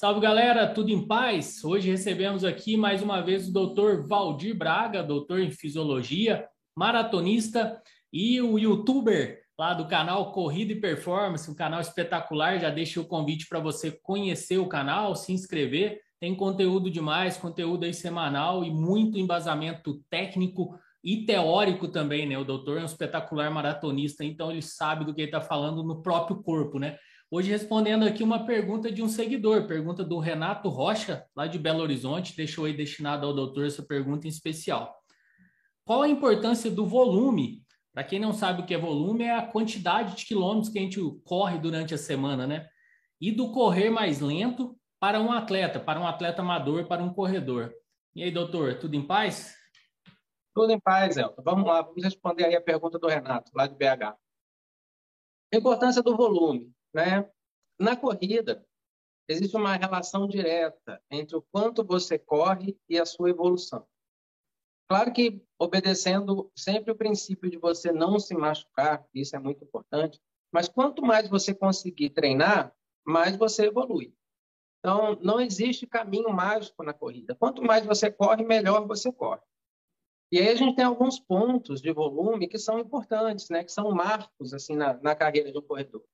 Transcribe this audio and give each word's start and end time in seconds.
Salve 0.00 0.20
galera, 0.20 0.72
tudo 0.72 0.90
em 0.90 1.04
paz? 1.04 1.64
Hoje 1.64 1.90
recebemos 1.90 2.44
aqui 2.44 2.76
mais 2.76 3.02
uma 3.02 3.20
vez 3.20 3.48
o 3.48 3.52
Dr. 3.52 4.06
Valdir 4.06 4.56
Braga, 4.56 5.02
doutor 5.02 5.40
em 5.40 5.50
fisiologia, 5.50 6.46
maratonista 6.72 7.82
e 8.12 8.40
o 8.40 8.60
youtuber 8.60 9.40
lá 9.58 9.74
do 9.74 9.88
canal 9.88 10.30
Corrida 10.30 10.72
e 10.72 10.80
Performance, 10.80 11.50
um 11.50 11.54
canal 11.56 11.80
espetacular. 11.80 12.60
Já 12.60 12.70
deixo 12.70 13.00
o 13.00 13.06
convite 13.08 13.48
para 13.48 13.58
você 13.58 13.90
conhecer 13.90 14.58
o 14.58 14.68
canal, 14.68 15.16
se 15.16 15.32
inscrever. 15.32 15.98
Tem 16.20 16.32
conteúdo 16.32 16.88
demais, 16.88 17.36
conteúdo 17.36 17.84
aí 17.84 17.92
semanal 17.92 18.62
e 18.62 18.70
muito 18.70 19.18
embasamento 19.18 20.00
técnico 20.08 20.78
e 21.02 21.26
teórico 21.26 21.88
também, 21.88 22.24
né? 22.24 22.38
O 22.38 22.44
doutor 22.44 22.78
é 22.78 22.82
um 22.82 22.86
espetacular 22.86 23.50
maratonista, 23.50 24.24
então 24.24 24.52
ele 24.52 24.62
sabe 24.62 25.04
do 25.04 25.12
que 25.12 25.22
ele 25.22 25.28
está 25.28 25.40
falando 25.40 25.82
no 25.82 26.00
próprio 26.02 26.40
corpo, 26.40 26.78
né? 26.78 26.96
Hoje 27.30 27.50
respondendo 27.50 28.06
aqui 28.06 28.22
uma 28.22 28.46
pergunta 28.46 28.90
de 28.90 29.02
um 29.02 29.08
seguidor, 29.08 29.66
pergunta 29.66 30.02
do 30.02 30.18
Renato 30.18 30.70
Rocha, 30.70 31.26
lá 31.36 31.46
de 31.46 31.58
Belo 31.58 31.82
Horizonte, 31.82 32.34
deixou 32.34 32.64
aí 32.64 32.72
destinado 32.72 33.26
ao 33.26 33.34
doutor 33.34 33.66
essa 33.66 33.82
pergunta 33.82 34.26
em 34.26 34.30
especial. 34.30 34.96
Qual 35.84 36.00
a 36.00 36.08
importância 36.08 36.70
do 36.70 36.86
volume? 36.86 37.62
Para 37.92 38.02
quem 38.02 38.18
não 38.18 38.32
sabe 38.32 38.62
o 38.62 38.66
que 38.66 38.72
é 38.72 38.78
volume, 38.78 39.24
é 39.24 39.36
a 39.36 39.46
quantidade 39.46 40.16
de 40.16 40.24
quilômetros 40.24 40.72
que 40.72 40.78
a 40.78 40.82
gente 40.82 40.98
corre 41.22 41.58
durante 41.58 41.92
a 41.92 41.98
semana, 41.98 42.46
né? 42.46 42.66
E 43.20 43.30
do 43.30 43.52
correr 43.52 43.90
mais 43.90 44.20
lento 44.20 44.78
para 44.98 45.20
um 45.20 45.30
atleta, 45.30 45.78
para 45.78 46.00
um 46.00 46.06
atleta 46.06 46.40
amador, 46.40 46.86
para 46.86 47.02
um 47.02 47.12
corredor. 47.12 47.74
E 48.14 48.22
aí, 48.22 48.30
doutor, 48.30 48.78
tudo 48.78 48.94
em 48.94 49.06
paz? 49.06 49.54
Tudo 50.54 50.72
em 50.72 50.80
paz, 50.80 51.18
Elton. 51.18 51.42
Vamos 51.42 51.66
lá, 51.66 51.82
vamos 51.82 52.02
responder 52.02 52.46
aí 52.46 52.56
a 52.56 52.60
pergunta 52.60 52.98
do 52.98 53.06
Renato, 53.06 53.52
lá 53.54 53.66
de 53.66 53.74
BH. 53.74 54.16
A 55.52 55.56
importância 55.56 56.02
do 56.02 56.16
volume. 56.16 56.72
Né? 56.98 57.30
Na 57.78 57.94
corrida, 57.94 58.66
existe 59.28 59.56
uma 59.56 59.76
relação 59.76 60.26
direta 60.26 61.00
entre 61.08 61.36
o 61.36 61.42
quanto 61.52 61.84
você 61.84 62.18
corre 62.18 62.76
e 62.88 62.98
a 62.98 63.06
sua 63.06 63.30
evolução. 63.30 63.86
Claro 64.90 65.12
que 65.12 65.40
obedecendo 65.56 66.50
sempre 66.58 66.90
o 66.90 66.96
princípio 66.96 67.48
de 67.48 67.56
você 67.56 67.92
não 67.92 68.18
se 68.18 68.34
machucar, 68.34 69.06
isso 69.14 69.36
é 69.36 69.38
muito 69.38 69.62
importante, 69.62 70.20
mas 70.52 70.68
quanto 70.68 71.00
mais 71.00 71.28
você 71.28 71.54
conseguir 71.54 72.10
treinar, 72.10 72.74
mais 73.06 73.36
você 73.36 73.66
evolui. 73.66 74.12
Então, 74.80 75.16
não 75.22 75.40
existe 75.40 75.86
caminho 75.86 76.30
mágico 76.30 76.82
na 76.82 76.92
corrida. 76.92 77.36
Quanto 77.36 77.62
mais 77.62 77.86
você 77.86 78.10
corre, 78.10 78.44
melhor 78.44 78.88
você 78.88 79.12
corre. 79.12 79.42
E 80.32 80.38
aí 80.40 80.48
a 80.48 80.54
gente 80.56 80.74
tem 80.74 80.84
alguns 80.84 81.20
pontos 81.20 81.80
de 81.80 81.92
volume 81.92 82.48
que 82.48 82.58
são 82.58 82.80
importantes, 82.80 83.48
né? 83.50 83.62
que 83.62 83.70
são 83.70 83.92
marcos 83.92 84.52
assim 84.52 84.74
na, 84.74 84.94
na 84.94 85.14
carreira 85.14 85.56
um 85.56 85.62
corredor. 85.62 86.04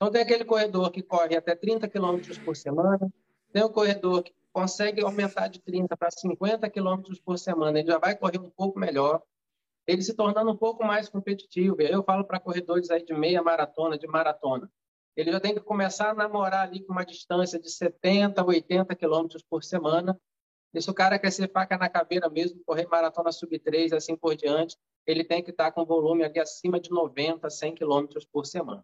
Então, 0.00 0.10
tem 0.10 0.22
aquele 0.22 0.46
corredor 0.46 0.90
que 0.90 1.02
corre 1.02 1.36
até 1.36 1.54
30 1.54 1.86
km 1.86 2.20
por 2.42 2.56
semana, 2.56 3.12
tem 3.52 3.62
o 3.62 3.68
corredor 3.68 4.22
que 4.22 4.32
consegue 4.50 5.04
aumentar 5.04 5.48
de 5.48 5.60
30 5.60 5.94
para 5.94 6.10
50 6.10 6.70
km 6.70 7.02
por 7.22 7.38
semana, 7.38 7.78
ele 7.78 7.88
já 7.88 7.98
vai 7.98 8.16
correr 8.16 8.38
um 8.38 8.48
pouco 8.48 8.78
melhor, 8.78 9.22
ele 9.86 10.00
se 10.00 10.14
tornando 10.14 10.50
um 10.50 10.56
pouco 10.56 10.82
mais 10.82 11.08
competitivo. 11.10 11.82
Eu 11.82 12.02
falo 12.02 12.24
para 12.24 12.40
corredores 12.40 12.90
aí 12.90 13.04
de 13.04 13.12
meia 13.12 13.42
maratona, 13.42 13.98
de 13.98 14.06
maratona, 14.06 14.70
ele 15.14 15.32
já 15.32 15.38
tem 15.38 15.54
que 15.54 15.60
começar 15.60 16.10
a 16.10 16.14
namorar 16.14 16.66
ali 16.66 16.82
com 16.82 16.92
uma 16.92 17.04
distância 17.04 17.58
de 17.58 17.70
70, 17.70 18.42
80 18.42 18.94
km 18.96 19.26
por 19.50 19.62
semana. 19.62 20.18
E 20.72 20.80
se 20.80 20.88
o 20.90 20.94
cara 20.94 21.18
quer 21.18 21.30
ser 21.30 21.50
faca 21.50 21.76
na 21.76 21.90
caveira 21.90 22.30
mesmo, 22.30 22.62
correr 22.64 22.86
maratona 22.86 23.30
sub 23.32 23.58
3, 23.58 23.92
assim 23.92 24.16
por 24.16 24.34
diante, 24.34 24.78
ele 25.06 25.24
tem 25.24 25.42
que 25.42 25.50
estar 25.50 25.72
com 25.72 25.84
volume 25.84 26.24
aqui 26.24 26.38
acima 26.38 26.80
de 26.80 26.90
90, 26.90 27.50
100 27.50 27.74
km 27.74 28.06
por 28.32 28.46
semana. 28.46 28.82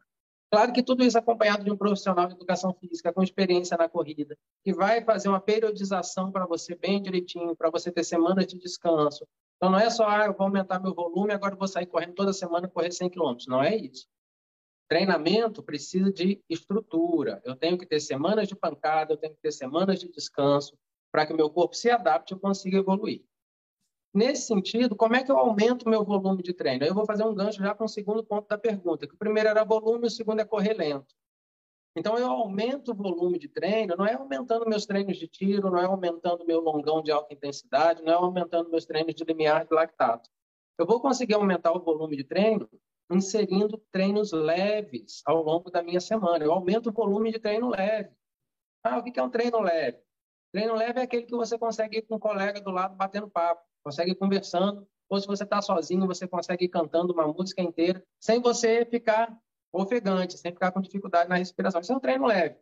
Claro 0.51 0.73
que 0.73 0.83
tudo 0.83 1.05
isso 1.05 1.19
acompanhado 1.19 1.65
de 1.65 1.71
um 1.71 1.77
profissional 1.77 2.27
de 2.27 2.35
educação 2.35 2.73
física 2.75 3.13
com 3.13 3.23
experiência 3.23 3.77
na 3.77 3.89
corrida, 3.89 4.39
que 4.65 4.73
vai 4.73 5.05
fazer 5.05 5.29
uma 5.29 5.41
periodização 5.41 6.31
para 6.31 6.47
você 6.47 6.77
bem 6.77 7.03
direitinho, 7.03 7.57
para 7.57 7.71
você 7.71 7.91
ter 7.91 8.05
semanas 8.05 8.47
de 8.47 8.57
descanso. 8.59 9.27
Então 9.57 9.71
não 9.71 9.79
é 9.79 9.91
só, 9.91 10.09
ah, 10.09 10.27
eu 10.27 10.35
vou 10.35 10.47
aumentar 10.47 10.79
meu 10.79 10.95
volume, 10.95 11.33
agora 11.33 11.57
vou 11.57 11.67
sair 11.67 11.87
correndo 11.87 12.15
toda 12.15 12.33
semana 12.33 12.69
correr 12.69 12.93
100 12.93 13.11
km. 13.11 13.37
Não 13.49 13.63
é 13.63 13.75
isso. 13.75 14.07
Treinamento 14.89 15.63
precisa 15.65 16.13
de 16.13 16.41
estrutura. 16.49 17.43
Eu 17.45 17.57
tenho 17.57 17.77
que 17.77 17.87
ter 17.87 17.99
semanas 17.99 18.47
de 18.47 18.55
pancada, 18.55 19.15
eu 19.15 19.17
tenho 19.17 19.35
que 19.35 19.41
ter 19.41 19.51
semanas 19.51 19.99
de 19.99 20.09
descanso, 20.09 20.79
para 21.11 21.27
que 21.27 21.33
o 21.33 21.37
meu 21.37 21.51
corpo 21.51 21.75
se 21.75 21.91
adapte 21.91 22.33
e 22.33 22.37
eu 22.37 22.39
consiga 22.39 22.79
evoluir. 22.79 23.25
Nesse 24.17 24.47
sentido, 24.47 24.97
como 24.97 25.15
é 25.15 25.23
que 25.23 25.31
eu 25.31 25.37
aumento 25.37 25.87
meu 25.87 26.03
volume 26.03 26.43
de 26.43 26.55
treino? 26.55 26.87
Eu 26.87 26.95
vou 26.95 27.05
fazer 27.05 27.23
um 27.23 27.35
gancho 27.35 27.63
já 27.63 27.75
para 27.75 27.85
o 27.85 27.89
segundo 27.89 28.25
ponto 28.25 28.49
da 28.49 28.57
pergunta, 28.57 29.07
que 29.07 29.13
o 29.13 29.19
primeiro 29.19 29.51
era 29.51 29.63
volume, 29.63 30.07
o 30.07 30.11
segundo 30.11 30.41
é 30.41 30.45
correr 30.47 30.73
lento. 30.73 31.15
Então, 31.95 32.17
eu 32.17 32.27
aumento 32.27 32.93
o 32.93 32.95
volume 32.95 33.39
de 33.39 33.47
treino, 33.47 33.95
não 33.95 34.07
é 34.07 34.15
aumentando 34.15 34.67
meus 34.67 34.87
treinos 34.87 35.19
de 35.19 35.29
tiro, 35.29 35.71
não 35.71 35.79
é 35.79 35.85
aumentando 35.85 36.47
meu 36.47 36.61
longão 36.61 37.03
de 37.03 37.13
alta 37.13 37.35
intensidade, 37.35 38.03
não 38.03 38.11
é 38.11 38.17
aumentando 38.17 38.71
meus 38.71 38.87
treinos 38.87 39.15
de 39.15 39.23
limiar 39.23 39.67
de 39.67 39.75
lactato. 39.75 40.31
Eu 40.79 40.87
vou 40.87 40.99
conseguir 40.99 41.35
aumentar 41.35 41.73
o 41.73 41.85
volume 41.85 42.17
de 42.17 42.25
treino 42.25 42.67
inserindo 43.11 43.77
treinos 43.93 44.33
leves 44.33 45.21
ao 45.27 45.43
longo 45.43 45.71
da 45.71 45.83
minha 45.83 46.01
semana. 46.01 46.43
Eu 46.43 46.53
aumento 46.53 46.89
o 46.89 46.93
volume 46.93 47.31
de 47.33 47.39
treino 47.39 47.69
leve. 47.69 48.17
Ah, 48.83 48.97
o 48.97 49.03
que 49.03 49.21
é 49.21 49.23
um 49.23 49.29
treino 49.29 49.61
leve? 49.61 49.99
Treino 50.53 50.75
leve 50.75 51.01
é 51.01 51.03
aquele 51.03 51.25
que 51.25 51.37
você 51.37 51.59
consegue 51.59 51.99
ir 51.99 52.03
com 52.07 52.15
um 52.17 52.19
colega 52.19 52.63
do 52.63 52.71
lado 52.71 52.97
batendo 52.97 53.29
papo 53.29 53.63
consegue 53.87 54.17
conversando, 54.17 54.85
ou 55.09 55.21
se 55.21 55.29
você 55.29 55.45
está 55.45 55.63
sozinho, 55.63 56.09
você 56.09 56.27
consegue 56.27 56.65
ir 56.65 56.69
cantando 56.69 57.13
uma 57.13 57.29
música 57.29 57.63
inteira, 57.63 58.03
sem 58.19 58.41
você 58.41 58.85
ficar 58.85 59.33
ofegante, 59.73 60.37
sem 60.37 60.51
ficar 60.51 60.73
com 60.73 60.81
dificuldade 60.81 61.29
na 61.29 61.37
respiração. 61.37 61.81
Isso 61.81 61.93
é 61.93 61.97
um 61.97 62.01
treino 62.01 62.27
leve. 62.27 62.57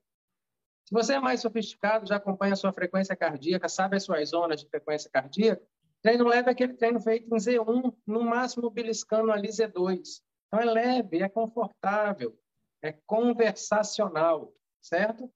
Se 0.85 0.93
você 0.93 1.15
é 1.15 1.19
mais 1.19 1.41
sofisticado, 1.41 2.07
já 2.07 2.17
acompanha 2.17 2.53
a 2.53 2.57
sua 2.57 2.75
frequência 2.75 3.17
cardíaca, 3.17 3.71
sabe 3.71 3.97
as 3.97 4.03
suas 4.03 4.29
zonas 4.29 4.61
de 4.61 4.69
frequência 4.69 5.09
cardíaca, 5.11 5.67
treino 6.03 6.29
leve 6.29 6.49
é 6.51 6.53
aquele 6.53 6.75
treino 6.75 7.01
feito 7.01 7.35
em 7.35 7.39
Z1, 7.39 7.95
no 8.07 8.23
máximo 8.23 8.69
beliscando 8.69 9.33
ali 9.33 9.49
Z2. 9.49 10.21
Então 10.49 10.61
é 10.61 10.67
leve, 10.67 11.23
é 11.23 11.29
confortável, 11.31 12.39
é 12.83 12.93
conversacional, 13.07 14.53
certo? 14.79 15.33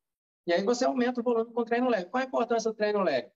E 0.46 0.52
aí 0.52 0.62
você 0.62 0.84
aumenta 0.84 1.22
o 1.22 1.24
volume 1.24 1.50
com 1.50 1.62
o 1.62 1.64
treino 1.64 1.88
leve. 1.88 2.10
Qual 2.10 2.22
a 2.22 2.26
importância 2.26 2.70
do 2.70 2.76
treino 2.76 3.00
leve? 3.00 3.30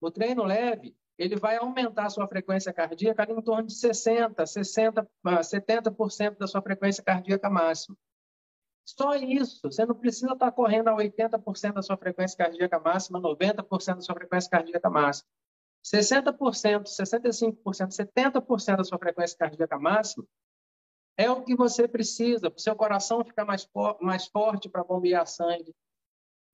O 0.00 0.10
treino 0.10 0.42
leve, 0.42 0.96
ele 1.22 1.36
vai 1.36 1.56
aumentar 1.56 2.06
a 2.06 2.10
sua 2.10 2.26
frequência 2.26 2.72
cardíaca 2.72 3.26
em 3.30 3.40
torno 3.40 3.66
de 3.66 3.74
60, 3.74 4.44
60, 4.44 5.08
70% 5.24 6.38
da 6.38 6.46
sua 6.46 6.60
frequência 6.60 7.02
cardíaca 7.02 7.48
máxima. 7.48 7.96
Só 8.84 9.14
isso. 9.14 9.60
Você 9.62 9.86
não 9.86 9.94
precisa 9.94 10.32
estar 10.32 10.50
correndo 10.50 10.88
a 10.88 10.96
80% 10.96 11.74
da 11.74 11.82
sua 11.82 11.96
frequência 11.96 12.36
cardíaca 12.36 12.80
máxima, 12.80 13.20
90% 13.20 13.94
da 13.94 14.00
sua 14.00 14.14
frequência 14.14 14.50
cardíaca 14.50 14.90
máxima. 14.90 15.28
60%, 15.84 16.84
65%, 16.84 17.62
70% 17.64 18.76
da 18.76 18.84
sua 18.84 18.98
frequência 18.98 19.36
cardíaca 19.36 19.78
máxima 19.78 20.26
é 21.16 21.30
o 21.30 21.42
que 21.42 21.54
você 21.54 21.86
precisa 21.86 22.50
para 22.50 22.58
o 22.58 22.60
seu 22.60 22.74
coração 22.74 23.24
ficar 23.24 23.44
mais, 23.44 23.68
mais 24.00 24.26
forte 24.26 24.68
para 24.68 24.84
bombear 24.84 25.26
sangue, 25.26 25.74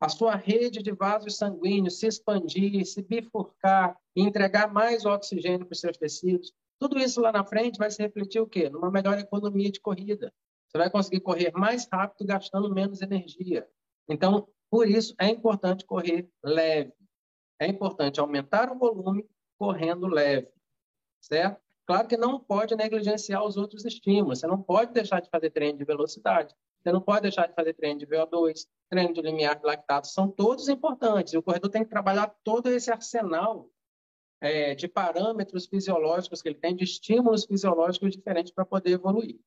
a 0.01 0.09
sua 0.09 0.37
rede 0.37 0.83
de 0.83 0.93
vasos 0.93 1.37
sanguíneos 1.37 1.99
se 1.99 2.07
expandir, 2.07 2.85
se 2.87 3.03
bifurcar 3.03 3.97
e 4.15 4.23
entregar 4.23 4.73
mais 4.73 5.05
oxigênio 5.05 5.67
para 5.67 5.73
os 5.73 5.81
seus 5.81 5.97
tecidos, 5.97 6.53
tudo 6.79 6.99
isso 6.99 7.21
lá 7.21 7.33
na 7.33 7.45
frente 7.45 7.79
vai 7.79 7.91
se 7.91 8.01
refletir 8.01 8.41
o 8.41 8.47
quê? 8.47 8.71
Numa 8.71 8.91
melhor 8.91 9.19
economia 9.19 9.71
de 9.71 9.81
corrida. 9.81 10.33
Você 10.69 10.79
vai 10.79 10.91
conseguir 10.91 11.21
correr 11.21 11.53
mais 11.53 11.89
rápido, 11.91 12.27
gastando 12.27 12.73
menos 12.73 13.03
energia. 13.03 13.67
Então, 14.09 14.47
por 14.71 14.87
isso, 14.87 15.15
é 15.19 15.29
importante 15.29 15.85
correr 15.85 16.29
leve. 16.45 16.93
É 17.59 17.67
importante 17.67 18.21
aumentar 18.21 18.71
o 18.71 18.79
volume 18.79 19.27
correndo 19.59 20.07
leve, 20.07 20.49
certo? 21.21 21.61
Claro 21.85 22.07
que 22.07 22.17
não 22.17 22.39
pode 22.39 22.77
negligenciar 22.77 23.43
os 23.45 23.57
outros 23.57 23.85
estímulos. 23.85 24.39
Você 24.39 24.47
não 24.47 24.63
pode 24.63 24.93
deixar 24.93 25.21
de 25.21 25.31
fazer 25.31 25.51
treino 25.51 25.79
de 25.79 25.85
velocidade. 25.85 26.55
Você 26.83 26.93
não 26.93 27.01
pode 27.01 27.23
deixar 27.23 27.47
de 27.47 27.55
fazer 27.55 27.75
treino 27.75 27.99
de 27.99 28.07
VO2, 28.07 28.67
treino 28.89 29.13
de 29.13 29.21
limiar 29.21 29.59
de 29.59 29.67
lactato, 29.67 30.07
são 30.07 30.31
todos 30.31 30.69
importantes. 30.69 31.35
O 31.35 31.43
corredor 31.43 31.71
tem 31.71 31.83
que 31.83 31.91
trabalhar 31.91 32.35
todo 32.45 32.69
esse 32.69 32.91
arsenal 32.91 33.69
é, 34.41 34.75
de 34.75 34.87
parâmetros 34.89 35.67
fisiológicos 35.67 36.41
que 36.41 36.49
ele 36.49 36.59
tem, 36.59 36.75
de 36.75 36.85
estímulos 36.85 37.45
fisiológicos 37.45 38.13
diferentes 38.13 38.53
para 38.53 38.65
poder 38.65 38.93
evoluir. 38.93 39.39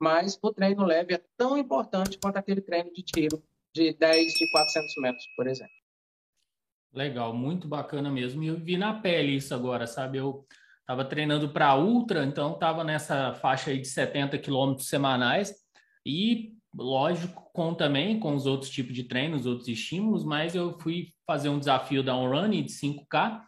Mas 0.00 0.38
o 0.40 0.52
treino 0.52 0.84
leve 0.84 1.14
é 1.14 1.24
tão 1.36 1.58
importante 1.58 2.18
quanto 2.18 2.36
aquele 2.36 2.60
treino 2.60 2.92
de 2.92 3.02
tiro 3.02 3.42
de 3.74 3.92
10, 3.92 4.32
de 4.34 4.50
400 4.50 4.94
metros, 4.98 5.24
por 5.36 5.46
exemplo. 5.46 5.72
Legal, 6.92 7.34
muito 7.34 7.68
bacana 7.68 8.10
mesmo. 8.10 8.42
E 8.42 8.46
eu 8.46 8.56
vi 8.56 8.76
na 8.76 8.98
pele 9.00 9.36
isso 9.36 9.54
agora, 9.54 9.86
sabe? 9.86 10.18
Eu 10.18 10.46
estava 10.80 11.04
treinando 11.04 11.50
para 11.50 11.76
ultra, 11.76 12.24
então 12.24 12.54
estava 12.54 12.82
nessa 12.82 13.34
faixa 13.34 13.70
aí 13.70 13.78
de 13.78 13.88
70 13.88 14.38
quilômetros 14.38 14.88
semanais 14.88 15.54
e 16.04 16.57
lógico, 16.74 17.50
com 17.52 17.74
também 17.74 18.18
com 18.20 18.34
os 18.34 18.46
outros 18.46 18.70
tipos 18.70 18.94
de 18.94 19.04
treinos, 19.04 19.46
outros 19.46 19.68
estímulos, 19.68 20.24
mas 20.24 20.54
eu 20.54 20.78
fui 20.78 21.12
fazer 21.26 21.48
um 21.48 21.58
desafio 21.58 22.02
da 22.02 22.16
On 22.16 22.48
de 22.48 22.64
5K 22.64 23.40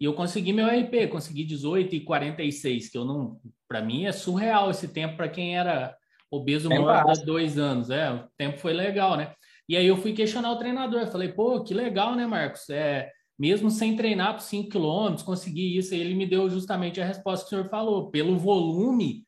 e 0.00 0.04
eu 0.04 0.14
consegui 0.14 0.52
meu 0.52 0.66
RP, 0.66 1.08
consegui 1.10 1.44
18 1.44 1.96
e 1.96 2.00
46, 2.00 2.88
que 2.88 2.96
eu 2.96 3.04
não, 3.04 3.40
para 3.68 3.80
mim 3.80 4.06
é 4.06 4.12
surreal 4.12 4.70
esse 4.70 4.88
tempo 4.88 5.16
para 5.16 5.28
quem 5.28 5.56
era 5.56 5.96
obeso 6.30 6.68
maior 6.68 7.12
de 7.12 7.24
dois 7.24 7.58
anos, 7.58 7.90
é, 7.90 8.12
o 8.12 8.28
tempo 8.36 8.58
foi 8.58 8.72
legal, 8.72 9.16
né? 9.16 9.32
E 9.68 9.76
aí 9.76 9.86
eu 9.86 9.98
fui 9.98 10.14
questionar 10.14 10.52
o 10.52 10.58
treinador. 10.58 11.06
Falei, 11.08 11.28
pô, 11.28 11.62
que 11.62 11.74
legal, 11.74 12.14
né, 12.14 12.26
Marcos? 12.26 12.70
É, 12.70 13.10
mesmo 13.38 13.70
sem 13.70 13.94
treinar 13.94 14.34
por 14.34 14.40
5 14.40 14.70
quilômetros, 14.70 15.22
conseguir 15.22 15.76
isso. 15.76 15.94
E 15.94 16.00
ele 16.00 16.14
me 16.14 16.26
deu 16.26 16.48
justamente 16.48 17.00
a 17.00 17.04
resposta 17.04 17.46
que 17.46 17.54
o 17.54 17.58
senhor 17.58 17.68
falou. 17.68 18.10
Pelo 18.10 18.38
volume 18.38 19.24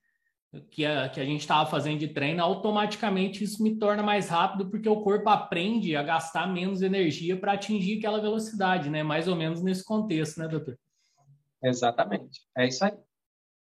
que 0.70 0.84
a, 0.84 1.08
que 1.08 1.20
a 1.20 1.24
gente 1.24 1.40
estava 1.40 1.70
fazendo 1.70 2.00
de 2.00 2.08
treino, 2.08 2.42
automaticamente 2.42 3.44
isso 3.44 3.62
me 3.62 3.76
torna 3.76 4.02
mais 4.02 4.28
rápido, 4.28 4.68
porque 4.68 4.88
o 4.88 5.00
corpo 5.00 5.28
aprende 5.28 5.94
a 5.94 6.02
gastar 6.02 6.46
menos 6.46 6.82
energia 6.82 7.36
para 7.36 7.52
atingir 7.52 7.98
aquela 7.98 8.20
velocidade, 8.20 8.90
né? 8.90 9.02
Mais 9.02 9.28
ou 9.28 9.36
menos 9.36 9.62
nesse 9.62 9.84
contexto, 9.84 10.40
né, 10.40 10.48
doutor? 10.48 10.76
Exatamente. 11.62 12.40
É 12.56 12.66
isso 12.66 12.84
aí. 12.84 12.92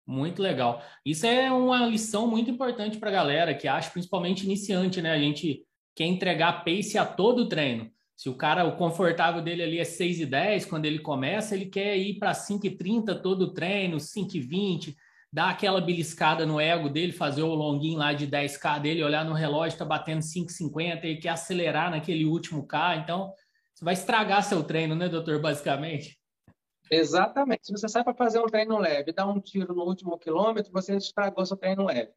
Muito 0.07 0.41
legal. 0.41 0.81
Isso 1.05 1.27
é 1.27 1.51
uma 1.51 1.85
lição 1.87 2.29
muito 2.29 2.49
importante 2.49 2.99
para 2.99 3.11
a 3.11 3.13
galera 3.13 3.55
que 3.55 3.67
acha, 3.67 3.91
principalmente 3.91 4.45
iniciante, 4.45 5.03
né? 5.03 5.11
A 5.11 5.19
gente 5.19 5.65
quer 5.97 6.05
entregar 6.05 6.65
pace 6.65 6.97
a 6.97 7.05
todo 7.05 7.41
o 7.41 7.49
treino. 7.49 7.91
Se 8.15 8.29
o 8.29 8.35
cara, 8.35 8.65
o 8.65 8.77
confortável 8.77 9.43
dele 9.43 9.63
ali 9.63 9.79
é 9.79 9.85
6 9.85 10.21
e 10.21 10.27
10, 10.27 10.67
quando 10.67 10.87
ele 10.87 11.01
começa, 11.01 11.55
ele 11.55 11.67
quer 11.67 11.99
ir 11.99 12.19
para 12.19 12.33
5 12.33 12.67
e 12.67 12.71
30 12.71 13.17
todo 13.17 13.43
o 13.43 13.53
treino, 13.53 13.99
5 13.99 14.37
e 14.37 14.41
20, 14.41 14.97
dar 15.37 15.51
aquela 15.51 15.83
beliscada 15.83 16.47
no 16.47 16.59
ego 16.59 16.89
dele, 16.89 17.13
fazer 17.13 17.43
o 17.43 17.55
longuinho 17.55 17.99
lá 17.99 18.15
de 18.15 18.27
10K 18.27 18.81
dele, 18.81 19.05
olhar 19.05 19.23
no 19.23 19.35
relógio, 19.35 19.79
tá 19.79 19.85
batendo 19.85 20.23
5,50 20.23 21.05
e 21.05 21.19
quer 21.19 21.29
acelerar 21.29 21.91
naquele 21.91 22.25
último 22.25 22.67
K. 22.67 22.97
Então, 22.97 23.35
você 23.75 23.85
vai 23.85 23.93
estragar 23.93 24.43
seu 24.43 24.65
treino, 24.65 24.95
né, 24.95 25.11
doutor, 25.11 25.39
basicamente? 25.39 26.19
Exatamente. 26.91 27.67
Se 27.67 27.73
você 27.73 27.87
sai 27.87 28.03
para 28.03 28.15
fazer 28.15 28.41
um 28.41 28.47
treino 28.47 28.79
leve 28.79 29.13
dá 29.13 29.27
um 29.27 29.39
tiro 29.39 29.75
no 29.75 29.83
último 29.85 30.19
quilômetro, 30.19 30.73
você 30.73 30.97
estragou 30.97 31.45
seu 31.45 31.59
treino 31.59 31.85
leve. 31.85 32.13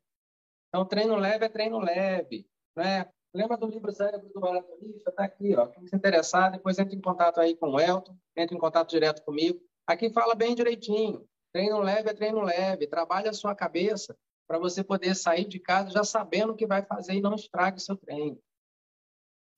Então, 0.69 0.85
treino 0.85 1.17
leve 1.17 1.43
é 1.43 1.49
treino 1.49 1.77
leve. 1.77 2.47
Né? 2.73 3.05
Lembra 3.33 3.57
do 3.57 3.67
livro 3.67 3.91
Cérebro 3.91 4.29
do 4.33 4.39
Maratonista? 4.39 5.09
Está 5.09 5.25
aqui. 5.25 5.57
Ó. 5.57 5.67
Quem 5.67 5.85
se 5.85 5.93
interessar, 5.93 6.53
depois 6.53 6.79
entre 6.79 6.95
em 6.95 7.01
contato 7.01 7.41
aí 7.41 7.53
com 7.57 7.69
o 7.71 7.81
Elton, 7.81 8.15
entre 8.37 8.55
em 8.55 8.59
contato 8.59 8.89
direto 8.89 9.21
comigo. 9.25 9.59
Aqui 9.85 10.09
fala 10.09 10.35
bem 10.35 10.55
direitinho. 10.55 11.27
Treino 11.51 11.79
leve 11.79 12.09
é 12.09 12.13
treino 12.13 12.41
leve. 12.41 12.87
Trabalha 12.87 13.29
a 13.29 13.33
sua 13.33 13.55
cabeça 13.55 14.15
para 14.47 14.57
você 14.57 14.83
poder 14.83 15.15
sair 15.15 15.47
de 15.47 15.59
casa 15.59 15.91
já 15.91 16.03
sabendo 16.03 16.53
o 16.53 16.55
que 16.55 16.65
vai 16.65 16.83
fazer 16.83 17.13
e 17.13 17.21
não 17.21 17.35
estrague 17.35 17.81
seu 17.81 17.95
treino. 17.95 18.39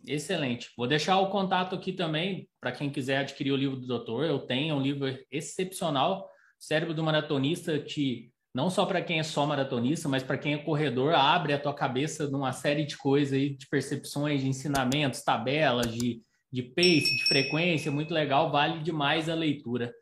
Excelente. 0.06 0.72
Vou 0.76 0.88
deixar 0.88 1.20
o 1.20 1.30
contato 1.30 1.76
aqui 1.76 1.94
também 1.94 2.50
para 2.60 2.72
quem 2.72 2.90
quiser 2.90 3.20
adquirir 3.20 3.52
o 3.52 3.58
livro 3.58 3.78
do 3.78 3.88
doutor. 3.88 4.26
Eu 4.26 4.40
tenho 4.40 4.72
é 4.72 4.76
um 4.76 4.82
livro 4.82 5.08
excepcional. 5.32 6.30
Cérebro 6.60 6.94
do 6.94 7.04
Maratonista 7.04 7.80
te 7.80 8.32
não 8.54 8.70
só 8.70 8.86
para 8.86 9.02
quem 9.02 9.20
é 9.20 9.24
só 9.24 9.46
maratonista, 9.46 10.10
mas 10.10 10.24
para 10.24 10.38
quem 10.38 10.54
é 10.54 10.58
corredor, 10.58 11.14
abre 11.14 11.54
a 11.54 11.60
tua 11.60 11.74
cabeça 11.74 12.30
numa 12.30 12.52
série 12.52 12.86
de 12.86 12.98
coisas 12.98 13.34
aí, 13.34 13.56
de 13.56 13.66
percepções, 13.68 14.42
de 14.42 14.50
ensinamentos, 14.50 15.24
tabelas, 15.24 15.94
de, 15.94 16.22
de 16.52 16.62
pace, 16.62 17.16
de 17.18 17.28
frequência, 17.28 17.90
muito 17.90 18.14
legal, 18.14 18.52
vale 18.52 18.84
demais 18.84 19.30
a 19.30 19.36
leitura. 19.36 19.94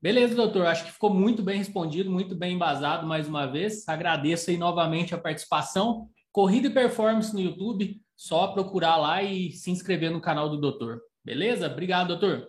Beleza, 0.00 0.34
doutor. 0.34 0.66
Acho 0.66 0.84
que 0.84 0.92
ficou 0.92 1.12
muito 1.12 1.42
bem 1.42 1.58
respondido, 1.58 2.10
muito 2.10 2.34
bem 2.34 2.54
embasado 2.54 3.06
mais 3.06 3.28
uma 3.28 3.46
vez. 3.46 3.88
Agradeço 3.88 4.50
aí 4.50 4.56
novamente 4.56 5.14
a 5.14 5.18
participação. 5.18 6.08
Corrida 6.30 6.68
e 6.68 6.74
Performance 6.74 7.34
no 7.34 7.40
YouTube, 7.40 8.00
só 8.16 8.48
procurar 8.48 8.96
lá 8.96 9.22
e 9.22 9.50
se 9.52 9.70
inscrever 9.70 10.10
no 10.10 10.20
canal 10.20 10.48
do 10.48 10.60
doutor. 10.60 11.00
Beleza? 11.24 11.66
Obrigado, 11.66 12.08
doutor. 12.08 12.48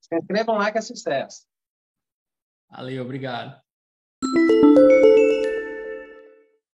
Se 0.00 0.16
inscrevam 0.16 0.56
lá 0.56 0.70
que 0.70 0.78
é 0.78 0.82
sucesso. 0.82 1.46
Valeu, 2.70 3.04
obrigado. 3.04 3.58